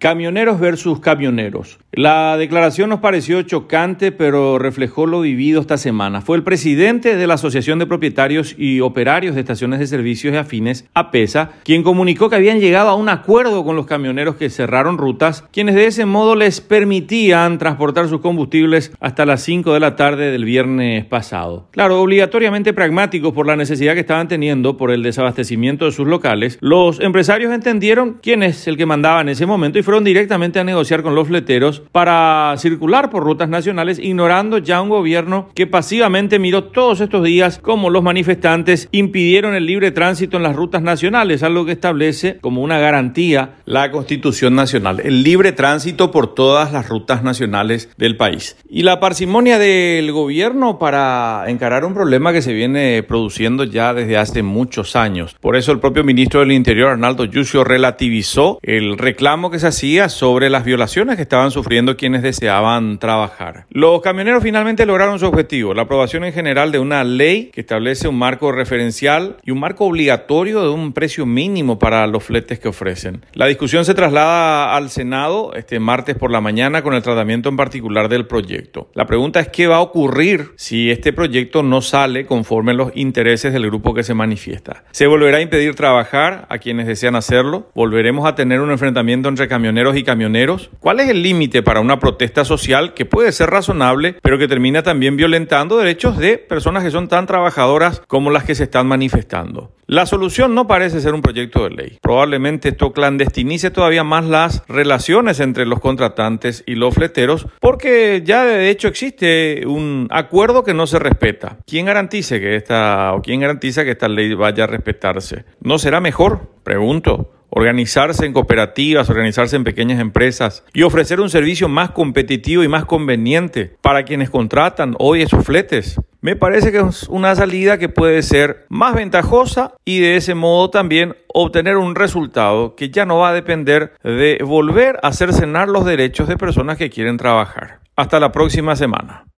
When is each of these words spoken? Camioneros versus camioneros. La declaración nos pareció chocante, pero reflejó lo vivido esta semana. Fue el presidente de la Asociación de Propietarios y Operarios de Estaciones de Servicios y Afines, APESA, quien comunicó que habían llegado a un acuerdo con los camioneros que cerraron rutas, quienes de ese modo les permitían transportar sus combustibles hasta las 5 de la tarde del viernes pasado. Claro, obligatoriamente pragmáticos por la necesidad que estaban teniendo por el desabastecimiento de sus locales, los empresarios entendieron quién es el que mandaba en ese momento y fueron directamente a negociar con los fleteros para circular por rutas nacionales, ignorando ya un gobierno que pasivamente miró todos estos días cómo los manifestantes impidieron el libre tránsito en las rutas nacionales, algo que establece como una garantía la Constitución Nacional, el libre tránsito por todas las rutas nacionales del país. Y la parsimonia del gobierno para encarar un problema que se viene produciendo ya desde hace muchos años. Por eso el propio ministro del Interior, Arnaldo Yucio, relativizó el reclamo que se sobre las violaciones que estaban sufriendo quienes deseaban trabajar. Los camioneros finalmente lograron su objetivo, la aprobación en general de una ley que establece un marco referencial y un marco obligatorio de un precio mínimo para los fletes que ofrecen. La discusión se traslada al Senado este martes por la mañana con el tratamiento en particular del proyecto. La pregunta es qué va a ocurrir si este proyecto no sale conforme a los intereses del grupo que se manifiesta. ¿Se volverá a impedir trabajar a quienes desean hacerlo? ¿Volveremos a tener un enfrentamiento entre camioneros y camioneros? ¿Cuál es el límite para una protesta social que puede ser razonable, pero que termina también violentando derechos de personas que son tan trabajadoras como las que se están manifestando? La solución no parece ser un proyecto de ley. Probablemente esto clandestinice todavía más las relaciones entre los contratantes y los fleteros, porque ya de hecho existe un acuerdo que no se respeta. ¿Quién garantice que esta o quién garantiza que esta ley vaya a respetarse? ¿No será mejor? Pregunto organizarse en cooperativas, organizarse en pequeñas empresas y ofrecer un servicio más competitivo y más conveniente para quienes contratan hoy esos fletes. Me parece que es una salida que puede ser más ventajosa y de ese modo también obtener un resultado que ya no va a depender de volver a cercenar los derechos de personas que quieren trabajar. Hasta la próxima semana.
Camioneros 0.00 0.60
versus 0.60 1.00
camioneros. 1.00 1.80
La 1.90 2.36
declaración 2.36 2.88
nos 2.88 3.00
pareció 3.00 3.42
chocante, 3.42 4.12
pero 4.12 4.60
reflejó 4.60 5.06
lo 5.06 5.22
vivido 5.22 5.60
esta 5.60 5.76
semana. 5.76 6.20
Fue 6.20 6.36
el 6.36 6.44
presidente 6.44 7.16
de 7.16 7.26
la 7.26 7.34
Asociación 7.34 7.80
de 7.80 7.86
Propietarios 7.86 8.54
y 8.56 8.78
Operarios 8.78 9.34
de 9.34 9.40
Estaciones 9.40 9.80
de 9.80 9.88
Servicios 9.88 10.32
y 10.32 10.36
Afines, 10.36 10.88
APESA, 10.94 11.50
quien 11.64 11.82
comunicó 11.82 12.30
que 12.30 12.36
habían 12.36 12.60
llegado 12.60 12.90
a 12.90 12.94
un 12.94 13.08
acuerdo 13.08 13.64
con 13.64 13.74
los 13.74 13.86
camioneros 13.86 14.36
que 14.36 14.50
cerraron 14.50 14.98
rutas, 14.98 15.42
quienes 15.50 15.74
de 15.74 15.86
ese 15.86 16.06
modo 16.06 16.36
les 16.36 16.60
permitían 16.60 17.58
transportar 17.58 18.06
sus 18.06 18.20
combustibles 18.20 18.92
hasta 19.00 19.26
las 19.26 19.42
5 19.42 19.74
de 19.74 19.80
la 19.80 19.96
tarde 19.96 20.30
del 20.30 20.44
viernes 20.44 21.06
pasado. 21.06 21.66
Claro, 21.72 22.00
obligatoriamente 22.00 22.72
pragmáticos 22.72 23.32
por 23.32 23.48
la 23.48 23.56
necesidad 23.56 23.94
que 23.94 24.00
estaban 24.00 24.28
teniendo 24.28 24.76
por 24.76 24.92
el 24.92 25.02
desabastecimiento 25.02 25.86
de 25.86 25.90
sus 25.90 26.06
locales, 26.06 26.58
los 26.60 27.00
empresarios 27.00 27.52
entendieron 27.52 28.20
quién 28.22 28.44
es 28.44 28.68
el 28.68 28.76
que 28.76 28.86
mandaba 28.86 29.22
en 29.22 29.30
ese 29.30 29.44
momento 29.44 29.80
y 29.80 29.87
fueron 29.88 30.04
directamente 30.04 30.60
a 30.60 30.64
negociar 30.64 31.02
con 31.02 31.14
los 31.14 31.28
fleteros 31.28 31.80
para 31.92 32.54
circular 32.58 33.08
por 33.08 33.22
rutas 33.22 33.48
nacionales, 33.48 33.98
ignorando 33.98 34.58
ya 34.58 34.82
un 34.82 34.90
gobierno 34.90 35.48
que 35.54 35.66
pasivamente 35.66 36.38
miró 36.38 36.64
todos 36.64 37.00
estos 37.00 37.24
días 37.24 37.58
cómo 37.62 37.88
los 37.88 38.02
manifestantes 38.02 38.90
impidieron 38.92 39.54
el 39.54 39.64
libre 39.64 39.90
tránsito 39.90 40.36
en 40.36 40.42
las 40.42 40.54
rutas 40.54 40.82
nacionales, 40.82 41.42
algo 41.42 41.64
que 41.64 41.72
establece 41.72 42.36
como 42.42 42.60
una 42.60 42.78
garantía 42.78 43.54
la 43.64 43.90
Constitución 43.90 44.54
Nacional, 44.54 45.00
el 45.02 45.22
libre 45.22 45.52
tránsito 45.52 46.10
por 46.10 46.34
todas 46.34 46.70
las 46.70 46.86
rutas 46.86 47.22
nacionales 47.22 47.88
del 47.96 48.18
país. 48.18 48.58
Y 48.68 48.82
la 48.82 49.00
parsimonia 49.00 49.58
del 49.58 50.12
gobierno 50.12 50.78
para 50.78 51.44
encarar 51.46 51.86
un 51.86 51.94
problema 51.94 52.34
que 52.34 52.42
se 52.42 52.52
viene 52.52 53.02
produciendo 53.04 53.64
ya 53.64 53.94
desde 53.94 54.18
hace 54.18 54.42
muchos 54.42 54.96
años. 54.96 55.34
Por 55.40 55.56
eso 55.56 55.72
el 55.72 55.80
propio 55.80 56.04
ministro 56.04 56.40
del 56.40 56.52
Interior, 56.52 56.90
Arnaldo 56.90 57.24
Yucio, 57.24 57.64
relativizó 57.64 58.58
el 58.60 58.98
reclamo 58.98 59.50
que 59.50 59.58
se 59.58 59.77
sobre 59.78 60.50
las 60.50 60.64
violaciones 60.64 61.14
que 61.14 61.22
estaban 61.22 61.52
sufriendo 61.52 61.96
quienes 61.96 62.22
deseaban 62.22 62.98
trabajar. 62.98 63.66
Los 63.70 64.02
camioneros 64.02 64.42
finalmente 64.42 64.84
lograron 64.84 65.20
su 65.20 65.26
objetivo, 65.26 65.72
la 65.72 65.82
aprobación 65.82 66.24
en 66.24 66.32
general 66.32 66.72
de 66.72 66.80
una 66.80 67.04
ley 67.04 67.50
que 67.52 67.60
establece 67.60 68.08
un 68.08 68.18
marco 68.18 68.50
referencial 68.50 69.36
y 69.44 69.52
un 69.52 69.60
marco 69.60 69.84
obligatorio 69.84 70.62
de 70.62 70.70
un 70.70 70.92
precio 70.92 71.26
mínimo 71.26 71.78
para 71.78 72.08
los 72.08 72.24
fletes 72.24 72.58
que 72.58 72.66
ofrecen. 72.66 73.24
La 73.34 73.46
discusión 73.46 73.84
se 73.84 73.94
traslada 73.94 74.74
al 74.74 74.90
Senado 74.90 75.54
este 75.54 75.78
martes 75.78 76.16
por 76.16 76.32
la 76.32 76.40
mañana 76.40 76.82
con 76.82 76.94
el 76.94 77.02
tratamiento 77.02 77.48
en 77.48 77.56
particular 77.56 78.08
del 78.08 78.26
proyecto. 78.26 78.90
La 78.94 79.06
pregunta 79.06 79.38
es 79.38 79.48
qué 79.48 79.68
va 79.68 79.76
a 79.76 79.80
ocurrir 79.80 80.54
si 80.56 80.90
este 80.90 81.12
proyecto 81.12 81.62
no 81.62 81.82
sale 81.82 82.26
conforme 82.26 82.72
a 82.72 82.74
los 82.74 82.90
intereses 82.96 83.52
del 83.52 83.66
grupo 83.66 83.94
que 83.94 84.02
se 84.02 84.14
manifiesta. 84.14 84.82
¿Se 84.90 85.06
volverá 85.06 85.38
a 85.38 85.40
impedir 85.40 85.76
trabajar 85.76 86.46
a 86.48 86.58
quienes 86.58 86.88
desean 86.88 87.14
hacerlo? 87.14 87.70
¿Volveremos 87.76 88.26
a 88.26 88.34
tener 88.34 88.60
un 88.60 88.72
enfrentamiento 88.72 89.28
entre 89.28 89.46
camioneros 89.46 89.67
y 89.68 90.02
camioneros? 90.02 90.70
¿Cuál 90.80 91.00
es 91.00 91.08
el 91.08 91.22
límite 91.22 91.62
para 91.62 91.80
una 91.80 91.98
protesta 91.98 92.44
social 92.44 92.94
que 92.94 93.04
puede 93.04 93.32
ser 93.32 93.50
razonable, 93.50 94.16
pero 94.22 94.38
que 94.38 94.48
termina 94.48 94.82
también 94.82 95.16
violentando 95.16 95.76
derechos 95.76 96.16
de 96.16 96.38
personas 96.38 96.82
que 96.84 96.90
son 96.90 97.08
tan 97.08 97.26
trabajadoras 97.26 98.02
como 98.06 98.30
las 98.30 98.44
que 98.44 98.54
se 98.54 98.64
están 98.64 98.86
manifestando? 98.86 99.72
La 99.86 100.04
solución 100.04 100.54
no 100.54 100.66
parece 100.66 101.00
ser 101.00 101.14
un 101.14 101.22
proyecto 101.22 101.64
de 101.64 101.70
ley. 101.70 101.98
Probablemente 102.02 102.70
esto 102.70 102.92
clandestinice 102.92 103.70
todavía 103.70 104.04
más 104.04 104.26
las 104.26 104.62
relaciones 104.68 105.40
entre 105.40 105.64
los 105.64 105.80
contratantes 105.80 106.62
y 106.66 106.74
los 106.74 106.94
fleteros, 106.94 107.46
porque 107.60 108.22
ya 108.24 108.44
de 108.44 108.68
hecho 108.68 108.88
existe 108.88 109.66
un 109.66 110.08
acuerdo 110.10 110.62
que 110.62 110.74
no 110.74 110.86
se 110.86 110.98
respeta. 110.98 111.58
¿Quién 111.66 111.86
garantice 111.86 112.40
que 112.40 112.56
esta 112.56 113.14
o 113.14 113.22
quién 113.22 113.40
garantiza 113.40 113.84
que 113.84 113.92
esta 113.92 114.08
ley 114.08 114.34
vaya 114.34 114.64
a 114.64 114.66
respetarse? 114.66 115.44
¿No 115.60 115.78
será 115.78 116.00
mejor? 116.00 116.50
Pregunto 116.64 117.30
organizarse 117.50 118.26
en 118.26 118.32
cooperativas, 118.32 119.10
organizarse 119.10 119.56
en 119.56 119.64
pequeñas 119.64 120.00
empresas 120.00 120.64
y 120.72 120.82
ofrecer 120.82 121.20
un 121.20 121.30
servicio 121.30 121.68
más 121.68 121.90
competitivo 121.90 122.62
y 122.62 122.68
más 122.68 122.84
conveniente 122.84 123.76
para 123.80 124.04
quienes 124.04 124.30
contratan 124.30 124.94
hoy 124.98 125.22
esos 125.22 125.44
fletes. 125.44 126.00
Me 126.20 126.34
parece 126.34 126.72
que 126.72 126.78
es 126.78 127.04
una 127.04 127.34
salida 127.36 127.78
que 127.78 127.88
puede 127.88 128.22
ser 128.22 128.66
más 128.68 128.94
ventajosa 128.94 129.74
y 129.84 130.00
de 130.00 130.16
ese 130.16 130.34
modo 130.34 130.68
también 130.68 131.14
obtener 131.32 131.76
un 131.76 131.94
resultado 131.94 132.74
que 132.74 132.90
ya 132.90 133.06
no 133.06 133.18
va 133.18 133.30
a 133.30 133.34
depender 133.34 133.92
de 134.02 134.40
volver 134.44 134.98
a 135.02 135.12
cercenar 135.12 135.68
los 135.68 135.84
derechos 135.84 136.28
de 136.28 136.36
personas 136.36 136.76
que 136.76 136.90
quieren 136.90 137.16
trabajar. 137.16 137.78
Hasta 137.94 138.20
la 138.20 138.32
próxima 138.32 138.76
semana. 138.76 139.24